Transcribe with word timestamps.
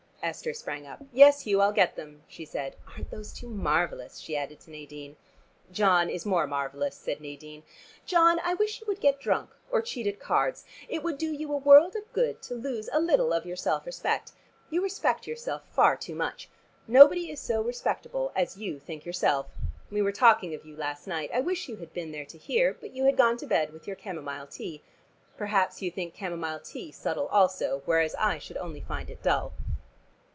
Esther 0.23 0.53
sprang 0.53 0.85
up. 0.85 1.01
"Yes, 1.11 1.41
Hugh, 1.41 1.61
I'll 1.61 1.71
get 1.73 1.95
them," 1.95 2.21
she 2.27 2.45
said. 2.45 2.75
"Aren't 2.89 3.09
those 3.09 3.33
two 3.33 3.49
marvelous?" 3.49 4.19
she 4.19 4.37
added 4.37 4.59
to 4.59 4.69
Nadine. 4.69 5.15
"John 5.71 6.11
is 6.11 6.27
more 6.27 6.45
marvelous," 6.45 6.93
said 6.95 7.19
Nadine. 7.21 7.63
"John, 8.05 8.39
I 8.43 8.53
wish 8.53 8.79
you 8.79 8.87
would 8.87 8.99
get 9.01 9.19
drunk 9.19 9.49
or 9.71 9.81
cheat 9.81 10.05
at 10.05 10.19
cards. 10.19 10.63
It 10.87 11.01
would 11.01 11.17
do 11.17 11.33
you 11.33 11.51
a 11.51 11.57
world 11.57 11.95
of 11.95 12.03
good 12.13 12.39
to 12.43 12.53
lose 12.53 12.87
a 12.93 12.99
little 12.99 13.33
of 13.33 13.47
your 13.47 13.55
self 13.55 13.83
respect. 13.87 14.33
You 14.69 14.83
respect 14.83 15.25
yourself 15.25 15.63
far 15.71 15.97
too 15.97 16.13
much. 16.13 16.47
Nobody 16.87 17.31
is 17.31 17.39
so 17.39 17.63
respectable 17.63 18.31
as 18.35 18.55
you 18.57 18.77
think 18.79 19.07
yourself. 19.07 19.47
We 19.89 20.03
were 20.03 20.11
talking 20.11 20.53
of 20.53 20.63
you 20.67 20.77
last 20.77 21.07
night: 21.07 21.31
I 21.33 21.41
wish 21.41 21.67
you 21.67 21.77
had 21.77 21.93
been 21.93 22.11
there 22.11 22.25
to 22.25 22.37
hear; 22.37 22.77
but 22.79 22.93
you 22.93 23.05
had 23.05 23.17
gone 23.17 23.37
to 23.37 23.47
bed 23.47 23.73
with 23.73 23.87
your 23.87 23.95
camomile 23.95 24.45
tea. 24.45 24.83
Perhaps 25.35 25.81
you 25.81 25.89
think 25.89 26.13
camomile 26.13 26.59
tea 26.59 26.91
subtle 26.91 27.27
also, 27.29 27.81
whereas 27.85 28.13
I 28.19 28.37
should 28.37 28.57
only 28.57 28.81
find 28.81 29.09
it 29.09 29.23
dull." 29.23 29.53